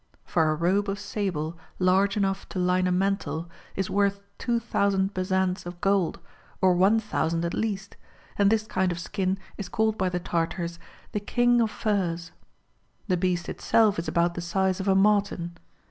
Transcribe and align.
For 0.25 0.49
a 0.49 0.55
robe 0.55 0.89
of 0.89 0.97
sable, 0.97 1.59
large 1.77 2.17
enough 2.17 2.49
to 2.49 2.57
line 2.57 2.87
a 2.87 2.91
mantle, 2.91 3.47
is 3.75 3.87
worth 3.87 4.19
2000 4.39 5.13
bezants 5.13 5.63
of 5.67 5.79
gold, 5.79 6.19
or 6.59 6.73
1000 6.73 7.45
at 7.45 7.53
least, 7.53 7.97
and 8.35 8.49
this 8.49 8.65
kind 8.65 8.91
of 8.91 8.97
skin 8.97 9.37
is 9.59 9.69
called 9.69 9.99
by 9.99 10.09
the 10.09 10.19
Tartars 10.19 10.79
"The 11.11 11.19
King 11.19 11.61
of 11.61 11.69
Furs." 11.69 12.31
The 13.09 13.17
beast 13.17 13.47
itself 13.47 13.99
is 13.99 14.07
about 14.07 14.33
the 14.33 14.41
size 14.41 14.79
of 14.79 14.87
a 14.87 14.95
marten. 14.95 15.59